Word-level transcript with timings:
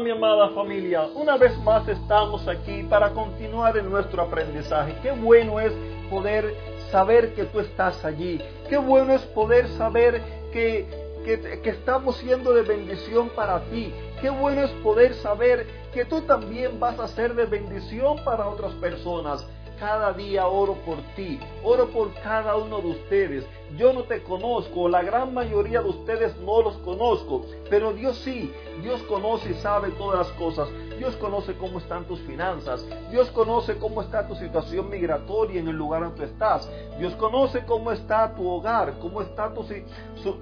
mi 0.00 0.10
amada 0.10 0.50
familia, 0.50 1.06
una 1.14 1.36
vez 1.36 1.56
más 1.58 1.88
estamos 1.88 2.46
aquí 2.48 2.82
para 2.82 3.10
continuar 3.10 3.76
en 3.78 3.88
nuestro 3.88 4.22
aprendizaje. 4.22 4.94
Qué 5.02 5.10
bueno 5.12 5.58
es 5.58 5.72
poder 6.10 6.54
saber 6.90 7.34
que 7.34 7.44
tú 7.44 7.60
estás 7.60 8.04
allí. 8.04 8.40
Qué 8.68 8.76
bueno 8.76 9.14
es 9.14 9.22
poder 9.22 9.68
saber 9.68 10.20
que, 10.52 10.86
que, 11.24 11.60
que 11.62 11.70
estamos 11.70 12.16
siendo 12.18 12.52
de 12.52 12.62
bendición 12.62 13.30
para 13.30 13.60
ti. 13.70 13.92
Qué 14.20 14.28
bueno 14.28 14.64
es 14.64 14.70
poder 14.82 15.14
saber 15.14 15.66
que 15.94 16.04
tú 16.04 16.20
también 16.22 16.78
vas 16.78 16.98
a 16.98 17.08
ser 17.08 17.34
de 17.34 17.46
bendición 17.46 18.22
para 18.24 18.48
otras 18.48 18.72
personas. 18.74 19.46
Cada 19.78 20.12
día 20.12 20.46
oro 20.46 20.74
por 20.86 20.96
ti, 21.14 21.38
oro 21.62 21.88
por 21.88 22.12
cada 22.14 22.56
uno 22.56 22.80
de 22.80 22.88
ustedes. 22.88 23.46
Yo 23.76 23.92
no 23.92 24.04
te 24.04 24.22
conozco, 24.22 24.88
la 24.88 25.02
gran 25.02 25.34
mayoría 25.34 25.82
de 25.82 25.88
ustedes 25.90 26.36
no 26.38 26.62
los 26.62 26.76
conozco, 26.78 27.44
pero 27.68 27.92
Dios 27.92 28.16
sí, 28.24 28.50
Dios 28.82 29.02
conoce 29.02 29.50
y 29.50 29.54
sabe 29.54 29.90
todas 29.90 30.26
las 30.26 30.38
cosas. 30.38 30.68
Dios 30.96 31.14
conoce 31.16 31.54
cómo 31.58 31.78
están 31.78 32.04
tus 32.06 32.20
finanzas, 32.20 32.86
Dios 33.10 33.30
conoce 33.32 33.76
cómo 33.76 34.00
está 34.00 34.26
tu 34.26 34.34
situación 34.36 34.88
migratoria 34.88 35.60
en 35.60 35.68
el 35.68 35.76
lugar 35.76 36.04
donde 36.04 36.24
estás, 36.24 36.70
Dios 36.98 37.14
conoce 37.16 37.64
cómo 37.66 37.92
está 37.92 38.34
tu 38.34 38.48
hogar, 38.48 38.98
cómo 38.98 39.20
está 39.20 39.52
tu, 39.52 39.62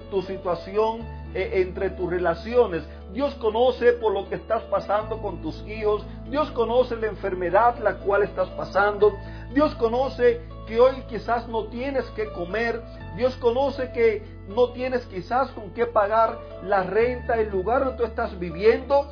tu 0.09 0.21
situación 0.21 1.01
eh, 1.35 1.61
entre 1.61 1.89
tus 1.89 2.09
relaciones. 2.09 2.83
Dios 3.11 3.35
conoce 3.35 3.91
por 3.91 4.13
lo 4.13 4.29
que 4.29 4.35
estás 4.35 4.63
pasando 4.63 5.21
con 5.21 5.41
tus 5.41 5.61
hijos. 5.67 6.01
Dios 6.29 6.49
conoce 6.51 6.95
la 6.95 7.07
enfermedad 7.07 7.77
la 7.79 7.95
cual 7.95 8.23
estás 8.23 8.47
pasando. 8.51 9.11
Dios 9.55 9.73
conoce 9.75 10.41
que 10.67 10.81
hoy 10.81 10.95
quizás 11.07 11.47
no 11.47 11.67
tienes 11.67 12.03
que 12.09 12.29
comer. 12.33 12.81
Dios 13.15 13.37
conoce 13.37 13.89
que 13.93 14.21
no 14.49 14.73
tienes 14.73 15.05
quizás 15.05 15.49
con 15.51 15.71
qué 15.71 15.85
pagar 15.85 16.37
la 16.63 16.83
renta, 16.83 17.39
el 17.39 17.51
lugar 17.51 17.85
donde 17.85 17.97
tú 17.97 18.03
estás 18.03 18.37
viviendo. 18.37 19.07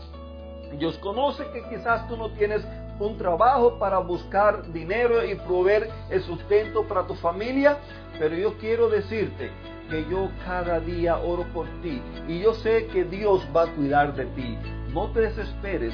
Dios 0.77 0.97
conoce 0.97 1.45
que 1.53 1.63
quizás 1.69 2.05
tú 2.09 2.17
no 2.17 2.29
tienes 2.31 2.61
un 2.99 3.17
trabajo 3.17 3.79
para 3.79 3.99
buscar 3.99 4.69
dinero 4.73 5.23
y 5.23 5.35
proveer 5.35 5.89
el 6.09 6.21
sustento 6.23 6.83
para 6.89 7.07
tu 7.07 7.15
familia. 7.15 7.77
Pero 8.19 8.35
yo 8.35 8.57
quiero 8.57 8.89
decirte 8.89 9.49
que 9.89 10.05
yo 10.09 10.29
cada 10.43 10.81
día 10.81 11.19
oro 11.19 11.45
por 11.53 11.67
ti 11.81 12.01
y 12.27 12.41
yo 12.41 12.53
sé 12.55 12.87
que 12.87 13.05
Dios 13.05 13.47
va 13.55 13.63
a 13.63 13.71
cuidar 13.75 14.13
de 14.13 14.25
ti. 14.25 14.57
No 14.89 15.09
te 15.11 15.21
desesperes, 15.21 15.93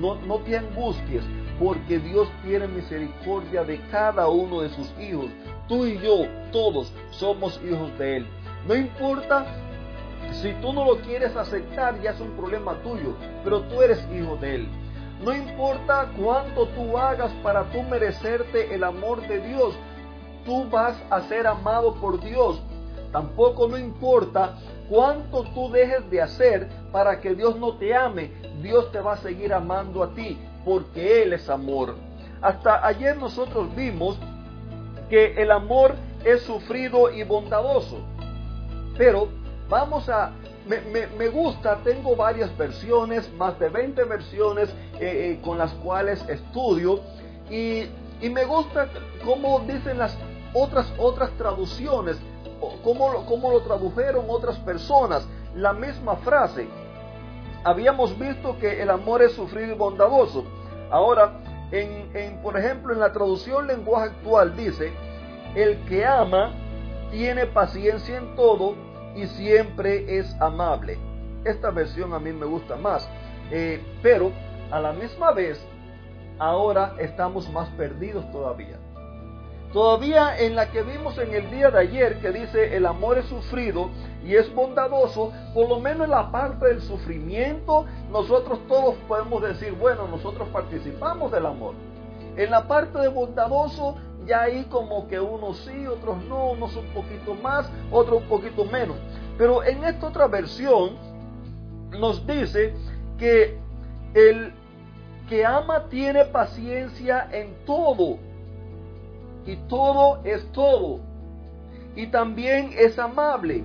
no, 0.00 0.14
no 0.14 0.38
te 0.38 0.56
angusties, 0.56 1.22
porque 1.60 1.98
Dios 1.98 2.26
tiene 2.42 2.66
misericordia 2.66 3.62
de 3.64 3.78
cada 3.90 4.28
uno 4.28 4.62
de 4.62 4.70
sus 4.70 4.90
hijos. 4.98 5.26
Tú 5.68 5.84
y 5.84 5.98
yo, 5.98 6.26
todos, 6.50 6.90
somos 7.10 7.60
hijos 7.62 7.96
de 7.98 8.16
Él. 8.16 8.26
No 8.66 8.74
importa 8.74 9.44
si 10.32 10.52
tú 10.54 10.72
no 10.72 10.86
lo 10.86 10.96
quieres 11.02 11.36
aceptar, 11.36 12.00
ya 12.00 12.12
es 12.12 12.20
un 12.20 12.30
problema 12.30 12.74
tuyo, 12.82 13.14
pero 13.44 13.60
tú 13.62 13.82
eres 13.82 14.02
hijo 14.10 14.36
de 14.36 14.54
Él. 14.56 14.68
No 15.22 15.34
importa 15.34 16.10
cuánto 16.16 16.66
tú 16.68 16.96
hagas 16.96 17.30
para 17.42 17.64
tú 17.70 17.82
merecerte 17.82 18.74
el 18.74 18.82
amor 18.82 19.20
de 19.28 19.40
Dios, 19.46 19.74
tú 20.46 20.66
vas 20.70 20.96
a 21.10 21.20
ser 21.22 21.46
amado 21.46 21.94
por 21.96 22.22
Dios. 22.22 22.62
Tampoco 23.12 23.68
no 23.68 23.76
importa 23.76 24.56
cuánto 24.88 25.42
tú 25.52 25.70
dejes 25.70 26.08
de 26.10 26.22
hacer 26.22 26.68
para 26.90 27.20
que 27.20 27.34
Dios 27.34 27.56
no 27.56 27.76
te 27.76 27.94
ame, 27.94 28.30
Dios 28.62 28.90
te 28.92 29.00
va 29.00 29.12
a 29.12 29.18
seguir 29.18 29.52
amando 29.52 30.02
a 30.02 30.14
ti, 30.14 30.38
porque 30.64 31.22
Él 31.22 31.32
es 31.32 31.48
amor. 31.48 31.96
Hasta 32.40 32.86
ayer 32.86 33.16
nosotros 33.16 33.74
vimos 33.74 34.18
que 35.08 35.34
el 35.42 35.50
amor 35.50 35.94
es 36.24 36.42
sufrido 36.42 37.10
y 37.10 37.22
bondadoso. 37.22 37.98
Pero 38.96 39.28
vamos 39.68 40.08
a... 40.08 40.32
Me, 40.66 41.28
gusta, 41.28 41.80
tengo 41.82 42.14
varias 42.14 42.56
versiones, 42.56 43.32
más 43.32 43.58
de 43.58 43.70
20 43.70 44.04
versiones 44.04 44.68
eh, 45.00 45.00
eh, 45.00 45.40
con 45.42 45.58
las 45.58 45.72
cuales 45.72 46.24
estudio 46.28 47.00
y, 47.50 47.86
y 48.20 48.30
me 48.30 48.44
gusta 48.44 48.88
cómo 49.24 49.60
dicen 49.60 49.98
las 49.98 50.16
otras, 50.54 50.92
otras 50.96 51.32
traducciones 51.32 52.18
cómo, 52.82 53.50
lo 53.52 53.60
tradujeron 53.62 54.26
otras 54.28 54.58
personas, 54.58 55.26
la 55.54 55.72
misma 55.72 56.16
frase. 56.16 56.68
Habíamos 57.62 58.18
visto 58.18 58.58
que 58.58 58.82
el 58.82 58.90
amor 58.90 59.22
es 59.22 59.32
sufrido 59.32 59.74
y 59.74 59.76
bondadoso. 59.76 60.44
Ahora, 60.90 61.40
en, 61.72 62.40
por 62.42 62.58
ejemplo, 62.58 62.92
en 62.92 63.00
la 63.00 63.12
traducción 63.12 63.66
lenguaje 63.66 64.06
actual 64.10 64.56
dice, 64.56 64.92
el 65.54 65.78
que 65.84 66.04
ama 66.04 66.52
tiene 67.10 67.46
paciencia 67.46 68.16
en 68.16 68.34
todo 68.34 68.74
y 69.14 69.26
siempre 69.26 70.18
es 70.18 70.34
amable. 70.40 70.98
Esta 71.44 71.70
versión 71.70 72.12
a 72.12 72.18
mí 72.18 72.32
me 72.32 72.46
gusta 72.46 72.76
más, 72.76 73.08
eh, 73.50 73.80
pero 74.02 74.32
a 74.70 74.80
la 74.80 74.92
misma 74.92 75.32
vez, 75.32 75.64
ahora 76.38 76.94
estamos 76.98 77.50
más 77.50 77.68
perdidos 77.70 78.30
todavía. 78.32 78.78
Todavía 79.72 80.36
en 80.36 80.56
la 80.56 80.72
que 80.72 80.82
vimos 80.82 81.16
en 81.18 81.32
el 81.32 81.48
día 81.50 81.70
de 81.70 81.78
ayer 81.78 82.18
que 82.20 82.32
dice 82.32 82.76
el 82.76 82.86
amor 82.86 83.18
es 83.18 83.26
sufrido 83.26 83.90
y 84.24 84.34
es 84.34 84.52
bondadoso, 84.52 85.32
por 85.54 85.68
lo 85.68 85.78
menos 85.78 86.06
en 86.06 86.10
la 86.10 86.32
parte 86.32 86.66
del 86.66 86.82
sufrimiento 86.82 87.86
nosotros 88.10 88.58
todos 88.66 88.96
podemos 89.06 89.40
decir, 89.42 89.72
bueno, 89.72 90.08
nosotros 90.08 90.48
participamos 90.48 91.30
del 91.30 91.46
amor. 91.46 91.74
En 92.36 92.50
la 92.50 92.66
parte 92.66 92.98
de 92.98 93.08
bondadoso 93.08 93.94
ya 94.26 94.42
ahí 94.42 94.64
como 94.64 95.06
que 95.06 95.20
unos 95.20 95.58
sí, 95.58 95.86
otros 95.86 96.16
no, 96.24 96.50
unos 96.50 96.74
un 96.74 96.86
poquito 96.88 97.34
más, 97.34 97.70
otros 97.92 98.22
un 98.22 98.28
poquito 98.28 98.64
menos. 98.64 98.96
Pero 99.38 99.62
en 99.62 99.84
esta 99.84 100.08
otra 100.08 100.26
versión 100.26 100.96
nos 101.92 102.26
dice 102.26 102.74
que 103.18 103.56
el 104.14 104.52
que 105.28 105.46
ama 105.46 105.84
tiene 105.88 106.24
paciencia 106.24 107.28
en 107.30 107.54
todo 107.64 108.18
y 109.46 109.56
todo 109.68 110.20
es 110.24 110.50
todo. 110.52 111.00
Y 111.96 112.06
también 112.08 112.70
es 112.76 112.98
amable. 112.98 113.64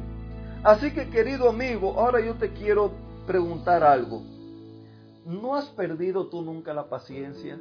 Así 0.63 0.91
que 0.91 1.09
querido 1.09 1.49
amigo, 1.49 1.99
ahora 1.99 2.19
yo 2.19 2.35
te 2.35 2.51
quiero 2.51 2.91
preguntar 3.27 3.83
algo. 3.83 4.23
¿No 5.25 5.55
has 5.55 5.65
perdido 5.69 6.27
tú 6.27 6.41
nunca 6.41 6.73
la 6.73 6.89
paciencia? 6.89 7.59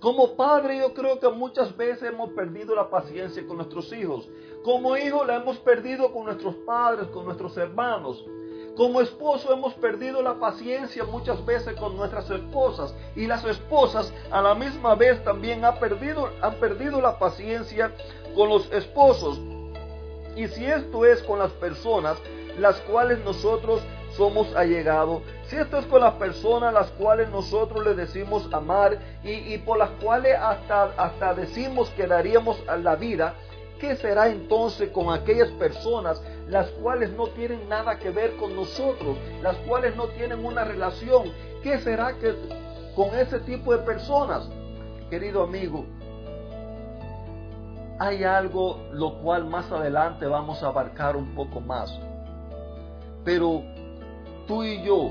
Como 0.00 0.36
padre 0.36 0.78
yo 0.78 0.92
creo 0.92 1.18
que 1.18 1.28
muchas 1.28 1.76
veces 1.76 2.10
hemos 2.10 2.30
perdido 2.30 2.74
la 2.74 2.90
paciencia 2.90 3.46
con 3.46 3.56
nuestros 3.56 3.92
hijos. 3.92 4.28
Como 4.62 4.96
hijos 4.96 5.26
la 5.26 5.36
hemos 5.36 5.58
perdido 5.58 6.12
con 6.12 6.26
nuestros 6.26 6.54
padres, 6.66 7.08
con 7.08 7.24
nuestros 7.24 7.56
hermanos. 7.56 8.24
Como 8.76 9.00
esposo 9.00 9.54
hemos 9.54 9.72
perdido 9.72 10.20
la 10.20 10.34
paciencia 10.34 11.02
muchas 11.04 11.42
veces 11.46 11.74
con 11.76 11.96
nuestras 11.96 12.28
esposas 12.28 12.94
y 13.14 13.26
las 13.26 13.42
esposas 13.46 14.12
a 14.30 14.42
la 14.42 14.54
misma 14.54 14.94
vez 14.94 15.24
también 15.24 15.64
han 15.64 15.78
perdido, 15.78 16.28
han 16.42 16.56
perdido 16.56 17.00
la 17.00 17.18
paciencia 17.18 17.90
con 18.34 18.50
los 18.50 18.70
esposos. 18.70 19.40
Y 20.36 20.46
si 20.48 20.66
esto 20.66 21.06
es 21.06 21.22
con 21.22 21.38
las 21.38 21.52
personas 21.52 22.18
las 22.58 22.76
cuales 22.82 23.18
nosotros 23.24 23.80
somos 24.14 24.54
allegados, 24.54 25.22
si 25.46 25.56
esto 25.56 25.78
es 25.78 25.86
con 25.86 26.02
las 26.02 26.14
personas 26.14 26.74
las 26.74 26.90
cuales 26.92 27.30
nosotros 27.30 27.82
le 27.82 27.94
decimos 27.94 28.46
amar 28.52 28.98
y, 29.24 29.56
por 29.58 29.78
las 29.78 29.90
cuales 30.02 30.36
hasta, 30.38 30.92
hasta 30.98 31.32
decimos 31.32 31.88
que 31.96 32.06
daríamos 32.06 32.62
a 32.68 32.76
la 32.76 32.94
vida, 32.94 33.36
¿qué 33.80 33.96
será 33.96 34.28
entonces 34.28 34.90
con 34.90 35.12
aquellas 35.12 35.50
personas 35.52 36.22
las 36.48 36.68
cuales 36.70 37.10
no 37.12 37.28
tienen 37.28 37.68
nada 37.68 37.98
que 37.98 38.10
ver 38.10 38.36
con 38.36 38.54
nosotros, 38.54 39.16
las 39.42 39.56
cuales 39.58 39.96
no 39.96 40.06
tienen 40.08 40.44
una 40.44 40.64
relación. 40.64 41.32
¿Qué 41.62 41.78
será 41.78 42.16
que 42.18 42.34
con 42.94 43.14
ese 43.18 43.40
tipo 43.40 43.72
de 43.72 43.78
personas? 43.78 44.48
Querido 45.10 45.42
amigo, 45.42 45.84
hay 47.98 48.24
algo 48.24 48.80
lo 48.92 49.18
cual 49.20 49.46
más 49.46 49.70
adelante 49.72 50.26
vamos 50.26 50.62
a 50.62 50.68
abarcar 50.68 51.16
un 51.16 51.34
poco 51.34 51.60
más. 51.60 51.98
Pero 53.24 53.62
tú 54.46 54.62
y 54.62 54.82
yo 54.82 55.10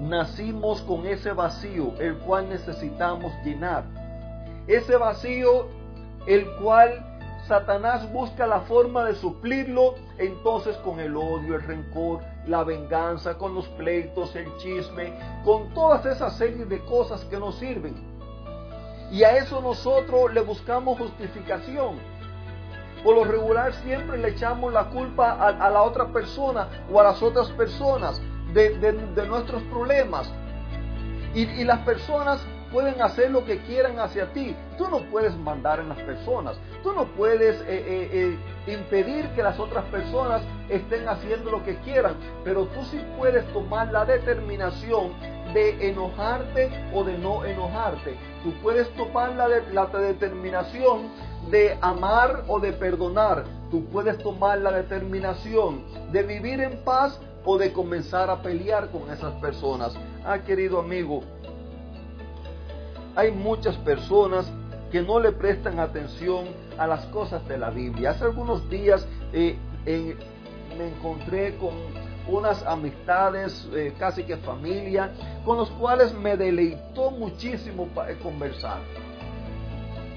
nacimos 0.00 0.82
con 0.82 1.06
ese 1.06 1.32
vacío, 1.32 1.94
el 2.00 2.18
cual 2.18 2.48
necesitamos 2.48 3.32
llenar. 3.44 3.84
Ese 4.66 4.96
vacío, 4.96 5.68
el 6.26 6.44
cual 6.56 7.15
Satanás 7.46 8.10
busca 8.12 8.46
la 8.46 8.60
forma 8.62 9.04
de 9.04 9.14
suplirlo 9.14 9.94
entonces 10.18 10.76
con 10.78 10.98
el 10.98 11.16
odio, 11.16 11.54
el 11.54 11.62
rencor, 11.62 12.20
la 12.46 12.64
venganza, 12.64 13.38
con 13.38 13.54
los 13.54 13.68
pleitos, 13.68 14.34
el 14.34 14.56
chisme, 14.56 15.12
con 15.44 15.72
todas 15.72 16.04
esas 16.06 16.36
series 16.36 16.68
de 16.68 16.80
cosas 16.80 17.24
que 17.26 17.38
nos 17.38 17.56
sirven. 17.56 17.94
Y 19.12 19.22
a 19.22 19.36
eso 19.36 19.60
nosotros 19.60 20.34
le 20.34 20.40
buscamos 20.40 20.98
justificación. 20.98 21.96
Por 23.04 23.14
lo 23.14 23.24
regular 23.24 23.72
siempre 23.74 24.18
le 24.18 24.30
echamos 24.30 24.72
la 24.72 24.86
culpa 24.90 25.34
a, 25.34 25.70
la 25.70 25.82
otra 25.82 26.06
persona 26.06 26.68
o 26.90 26.98
a 26.98 27.04
las 27.04 27.22
otras 27.22 27.48
personas 27.52 28.20
de, 28.54 28.92
nuestros 29.28 29.62
problemas. 29.64 30.28
Y, 31.32 31.42
y 31.42 31.64
las 31.64 31.78
personas 31.80 32.44
pueden 32.76 33.00
hacer 33.00 33.30
lo 33.30 33.42
que 33.42 33.58
quieran 33.60 33.98
hacia 33.98 34.30
ti. 34.34 34.54
Tú 34.76 34.86
no 34.90 35.00
puedes 35.10 35.34
mandar 35.34 35.80
en 35.80 35.88
las 35.88 35.98
personas. 36.02 36.58
Tú 36.82 36.92
no 36.92 37.06
puedes 37.06 37.58
eh, 37.62 37.64
eh, 37.68 38.36
eh, 38.66 38.70
impedir 38.70 39.30
que 39.30 39.42
las 39.42 39.58
otras 39.58 39.86
personas 39.86 40.42
estén 40.68 41.08
haciendo 41.08 41.52
lo 41.52 41.64
que 41.64 41.76
quieran. 41.76 42.16
Pero 42.44 42.66
tú 42.66 42.84
sí 42.90 43.00
puedes 43.16 43.50
tomar 43.54 43.90
la 43.90 44.04
determinación 44.04 45.14
de 45.54 45.88
enojarte 45.88 46.70
o 46.92 47.02
de 47.02 47.16
no 47.16 47.46
enojarte. 47.46 48.14
Tú 48.44 48.52
puedes 48.62 48.90
tomar 48.90 49.34
la, 49.36 49.48
la 49.48 49.86
determinación 49.86 51.08
de 51.50 51.78
amar 51.80 52.44
o 52.46 52.60
de 52.60 52.74
perdonar. 52.74 53.44
Tú 53.70 53.86
puedes 53.86 54.18
tomar 54.18 54.58
la 54.58 54.72
determinación 54.72 55.82
de 56.12 56.22
vivir 56.24 56.60
en 56.60 56.84
paz 56.84 57.18
o 57.46 57.56
de 57.56 57.72
comenzar 57.72 58.28
a 58.28 58.42
pelear 58.42 58.90
con 58.90 59.10
esas 59.10 59.32
personas. 59.40 59.94
Ah, 60.26 60.40
querido 60.40 60.80
amigo, 60.80 61.22
hay 63.16 63.32
muchas 63.32 63.74
personas 63.78 64.46
que 64.92 65.02
no 65.02 65.18
le 65.18 65.32
prestan 65.32 65.80
atención 65.80 66.44
a 66.78 66.86
las 66.86 67.06
cosas 67.06 67.46
de 67.48 67.58
la 67.58 67.70
Biblia. 67.70 68.10
Hace 68.10 68.24
algunos 68.24 68.68
días 68.70 69.06
eh, 69.32 69.56
me 70.78 70.88
encontré 70.88 71.56
con 71.56 71.72
unas 72.28 72.64
amistades, 72.66 73.68
eh, 73.72 73.94
casi 73.98 74.24
que 74.24 74.36
familia, 74.36 75.12
con 75.44 75.56
los 75.56 75.70
cuales 75.72 76.12
me 76.14 76.36
deleitó 76.36 77.10
muchísimo 77.10 77.88
eh, 78.06 78.16
conversar. 78.22 78.78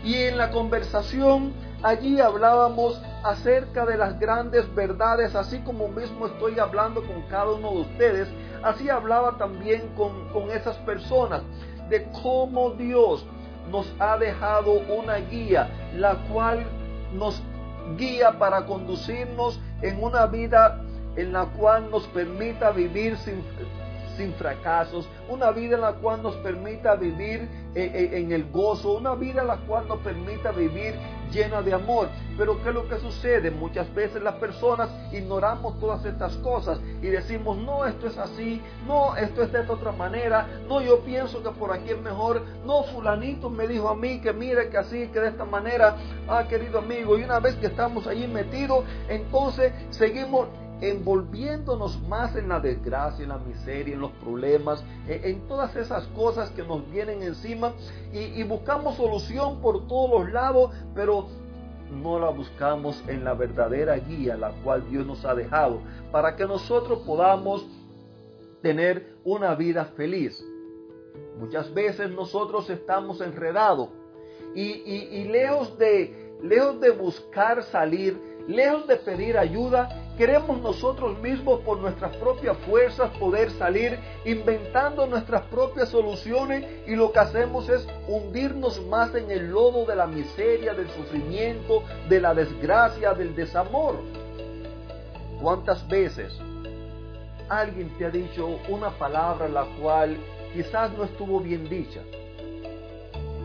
Y 0.03 0.15
en 0.15 0.37
la 0.37 0.51
conversación 0.51 1.53
allí 1.81 2.19
hablábamos 2.19 3.01
acerca 3.23 3.85
de 3.85 3.97
las 3.97 4.19
grandes 4.19 4.73
verdades, 4.75 5.35
así 5.35 5.59
como 5.59 5.87
mismo 5.87 6.27
estoy 6.27 6.59
hablando 6.59 7.01
con 7.05 7.21
cada 7.23 7.51
uno 7.51 7.71
de 7.71 7.81
ustedes, 7.81 8.27
así 8.63 8.89
hablaba 8.89 9.37
también 9.37 9.89
con, 9.95 10.27
con 10.29 10.51
esas 10.51 10.75
personas 10.77 11.41
de 11.89 12.07
cómo 12.23 12.71
Dios 12.71 13.25
nos 13.71 13.91
ha 13.99 14.17
dejado 14.17 14.73
una 14.89 15.17
guía, 15.17 15.69
la 15.95 16.15
cual 16.31 16.65
nos 17.13 17.41
guía 17.97 18.37
para 18.37 18.65
conducirnos 18.65 19.59
en 19.81 20.03
una 20.03 20.25
vida 20.25 20.81
en 21.15 21.33
la 21.33 21.45
cual 21.45 21.89
nos 21.89 22.07
permita 22.07 22.71
vivir 22.71 23.17
sin, 23.17 23.43
sin 24.15 24.33
fracasos, 24.33 25.07
una 25.27 25.51
vida 25.51 25.75
en 25.75 25.81
la 25.81 25.93
cual 25.93 26.21
nos 26.21 26.35
permita 26.37 26.95
vivir 26.95 27.47
eh, 27.75 27.91
eh, 27.93 28.19
en 28.19 28.31
el 28.31 28.49
gozo, 28.51 28.93
una 28.93 29.15
vida 29.15 29.41
en 29.41 29.47
la 29.47 29.57
cual 29.57 29.87
nos 29.87 29.99
permita 29.99 30.51
vivir 30.51 30.95
llena 31.31 31.61
de 31.61 31.73
amor. 31.73 32.09
Pero 32.37 32.61
¿qué 32.61 32.69
es 32.69 32.75
lo 32.75 32.87
que 32.87 32.97
sucede? 32.99 33.51
Muchas 33.51 33.93
veces 33.93 34.21
las 34.21 34.35
personas 34.35 34.89
ignoramos 35.11 35.79
todas 35.79 36.05
estas 36.05 36.35
cosas 36.37 36.79
y 37.01 37.07
decimos, 37.07 37.57
no, 37.57 37.85
esto 37.85 38.07
es 38.07 38.17
así, 38.17 38.61
no, 38.87 39.15
esto 39.15 39.43
es 39.43 39.51
de 39.51 39.61
esta 39.61 39.73
otra 39.73 39.91
manera, 39.91 40.47
no, 40.67 40.81
yo 40.81 40.99
pienso 40.99 41.43
que 41.43 41.49
por 41.49 41.71
aquí 41.71 41.89
es 41.89 42.01
mejor, 42.01 42.43
no, 42.65 42.83
fulanito 42.83 43.49
me 43.49 43.67
dijo 43.67 43.89
a 43.89 43.95
mí 43.95 44.21
que 44.21 44.33
mire 44.33 44.69
que 44.69 44.77
así, 44.77 45.07
que 45.07 45.19
de 45.19 45.29
esta 45.29 45.45
manera, 45.45 45.95
ah, 46.27 46.45
querido 46.47 46.79
amigo, 46.79 47.17
y 47.17 47.23
una 47.23 47.39
vez 47.39 47.55
que 47.55 47.67
estamos 47.67 48.07
allí 48.07 48.27
metidos, 48.27 48.85
entonces 49.07 49.73
seguimos 49.89 50.47
envolviéndonos 50.81 52.01
más 52.03 52.35
en 52.35 52.49
la 52.49 52.59
desgracia, 52.59 53.23
en 53.23 53.29
la 53.29 53.37
miseria, 53.37 53.93
en 53.93 54.01
los 54.01 54.11
problemas, 54.13 54.83
en, 55.07 55.47
todas 55.47 55.75
esas 55.75 56.05
cosas 56.07 56.49
que 56.51 56.63
nos 56.63 56.89
vienen 56.91 57.21
encima 57.21 57.73
y, 58.13 58.41
buscamos 58.43 58.95
solución 58.95 59.61
por 59.61 59.87
todos 59.87 60.23
los 60.23 60.31
lados, 60.31 60.71
pero 60.95 61.27
no 61.91 62.19
la 62.19 62.29
buscamos 62.29 63.03
en 63.07 63.23
la 63.23 63.33
verdadera 63.33 63.95
guía, 63.97 64.37
la 64.37 64.51
cual 64.63 64.89
Dios 64.89 65.05
nos 65.05 65.25
ha 65.25 65.35
dejado, 65.35 65.81
para 66.11 66.35
que 66.35 66.45
nosotros 66.45 66.99
podamos 67.05 67.65
tener 68.61 69.15
una 69.23 69.55
vida 69.55 69.85
feliz. 69.85 70.43
Muchas 71.39 71.73
veces 71.73 72.11
nosotros 72.11 72.69
estamos 72.69 73.21
enredados 73.21 73.89
y, 74.55 75.25
lejos, 75.25 75.77
de, 75.77 76.28
lejos 76.41 76.79
de 76.79 76.91
buscar 76.91 77.63
salir, 77.63 78.19
lejos 78.47 78.87
de 78.87 78.95
pedir 78.97 79.37
ayuda, 79.37 80.09
Queremos 80.19 80.59
nosotros 80.59 81.17
mismos 81.19 81.61
por 81.61 81.79
nuestras 81.79 82.13
propias 82.17 82.57
fuerzas 82.65 83.09
poder 83.17 83.51
salir 83.51 83.97
inventando 84.25 85.07
nuestras 85.07 85.43
propias 85.43 85.87
soluciones 85.87 86.65
y 86.85 86.93
lo 86.97 87.13
que 87.13 87.19
hacemos 87.19 87.69
es 87.69 87.87
hundirnos 88.05 88.85
más 88.87 89.15
en 89.15 89.31
el 89.31 89.49
lodo 89.49 89.85
de 89.85 89.95
la 89.95 90.07
miseria, 90.07 90.73
del 90.73 90.89
sufrimiento, 90.89 91.83
de 92.09 92.19
la 92.19 92.33
desgracia, 92.33 93.13
del 93.13 93.33
desamor. 93.33 93.95
¿Cuántas 95.41 95.87
veces 95.87 96.37
alguien 97.47 97.97
te 97.97 98.03
ha 98.03 98.09
dicho 98.09 98.59
una 98.67 98.89
palabra 98.89 99.47
la 99.47 99.67
cual 99.81 100.17
quizás 100.53 100.91
no 100.97 101.05
estuvo 101.05 101.39
bien 101.39 101.69
dicha? 101.69 102.01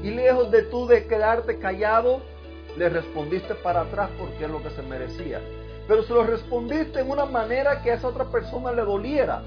Y 0.03 0.11
lejos 0.11 0.51
de 0.51 0.63
tú 0.63 0.89
de 0.89 1.07
quedarte 1.07 1.61
callado, 1.61 2.21
le 2.77 2.89
respondiste 2.89 3.55
para 3.55 3.83
atrás 3.83 4.11
porque 4.19 4.45
es 4.45 4.51
lo 4.51 4.63
que 4.63 4.71
se 4.71 4.83
merecía 4.83 5.41
pero 5.87 6.03
se 6.03 6.15
lo 6.15 6.25
respondiste 6.25 7.01
en 7.01 7.11
una 7.11 7.27
manera 7.27 7.83
que 7.83 7.91
a 7.91 7.95
esa 7.95 8.09
otra 8.09 8.25
persona 8.25 8.73
le 8.73 8.83
doliera. 8.83 9.43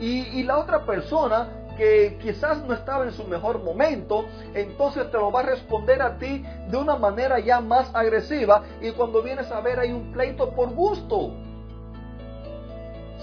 Y, 0.00 0.42
la 0.42 0.58
otra 0.58 0.84
persona 0.84 1.48
que 1.76 2.18
quizás 2.20 2.64
no 2.64 2.74
estaba 2.74 3.04
en 3.04 3.12
su 3.12 3.24
mejor 3.24 3.62
momento, 3.62 4.24
entonces 4.54 5.10
te 5.10 5.16
lo 5.16 5.30
va 5.30 5.40
a 5.40 5.44
responder 5.44 6.02
a 6.02 6.18
ti 6.18 6.44
de 6.68 6.76
una 6.76 6.96
manera 6.96 7.38
ya 7.38 7.60
más 7.60 7.90
agresiva 7.94 8.62
y 8.80 8.90
cuando 8.92 9.22
vienes 9.22 9.50
a 9.50 9.60
ver 9.60 9.78
hay 9.78 9.92
un 9.92 10.12
pleito 10.12 10.50
por 10.50 10.70
gusto. 10.70 11.32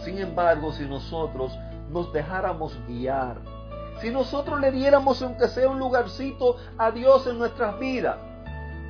Sin 0.03 0.17
embargo, 0.17 0.71
si 0.71 0.85
nosotros 0.85 1.57
nos 1.89 2.11
dejáramos 2.13 2.77
guiar, 2.87 3.37
si 4.01 4.09
nosotros 4.09 4.59
le 4.59 4.71
diéramos 4.71 5.21
aunque 5.21 5.47
sea 5.47 5.67
un 5.67 5.77
lugarcito 5.77 6.55
a 6.77 6.91
Dios 6.91 7.27
en 7.27 7.37
nuestras 7.37 7.77
vidas, 7.79 8.17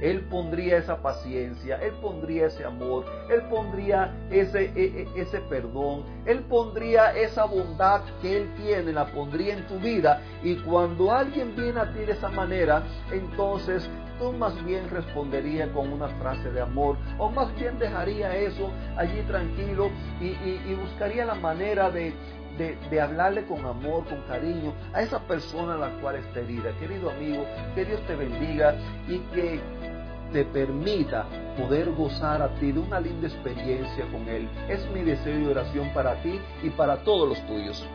él 0.01 0.21
pondría 0.21 0.77
esa 0.77 0.97
paciencia, 1.01 1.77
Él 1.77 1.93
pondría 2.01 2.47
ese 2.47 2.65
amor, 2.65 3.05
Él 3.29 3.43
pondría 3.49 4.11
ese, 4.31 4.71
e, 4.75 5.07
e, 5.15 5.21
ese 5.21 5.39
perdón, 5.41 6.03
Él 6.25 6.39
pondría 6.49 7.15
esa 7.15 7.45
bondad 7.45 8.01
que 8.21 8.37
Él 8.37 8.49
tiene, 8.55 8.91
la 8.91 9.05
pondría 9.05 9.53
en 9.53 9.67
tu 9.67 9.77
vida. 9.77 10.19
Y 10.43 10.55
cuando 10.55 11.11
alguien 11.11 11.55
viene 11.55 11.79
a 11.79 11.93
ti 11.93 11.99
de 11.99 12.13
esa 12.13 12.29
manera, 12.29 12.83
entonces 13.11 13.87
tú 14.17 14.33
más 14.33 14.53
bien 14.65 14.89
responderías 14.89 15.69
con 15.69 15.91
una 15.93 16.07
frase 16.19 16.51
de 16.51 16.61
amor 16.61 16.95
o 17.17 17.29
más 17.29 17.53
bien 17.55 17.79
dejaría 17.79 18.35
eso 18.35 18.69
allí 18.95 19.19
tranquilo 19.23 19.89
y, 20.19 20.27
y 20.27 20.77
buscaría 20.79 21.25
la 21.25 21.33
manera 21.33 21.89
de, 21.89 22.13
de, 22.57 22.77
de, 22.89 23.01
hablarle 23.01 23.43
con 23.45 23.65
amor, 23.65 24.05
con 24.05 24.21
cariño 24.27 24.73
a 24.93 25.01
esa 25.01 25.19
persona 25.21 25.75
a 25.75 25.77
la 25.77 25.89
cual 26.01 26.17
está 26.17 26.39
herida. 26.39 26.71
Querido 26.79 27.09
amigo, 27.09 27.45
que 27.75 27.85
Dios 27.85 28.01
te 28.07 28.15
bendiga 28.15 28.75
y 29.07 29.19
que 29.33 29.59
te 30.31 30.45
permita 30.45 31.25
poder 31.57 31.91
gozar 31.91 32.41
a 32.41 32.49
ti 32.55 32.71
de 32.71 32.79
una 32.79 32.99
linda 32.99 33.27
experiencia 33.27 34.05
con 34.11 34.27
Él. 34.27 34.47
Es 34.69 34.89
mi 34.91 35.01
deseo 35.01 35.39
y 35.39 35.45
oración 35.45 35.91
para 35.93 36.21
ti 36.21 36.39
y 36.63 36.69
para 36.69 36.97
todos 37.03 37.29
los 37.29 37.47
tuyos. 37.47 37.85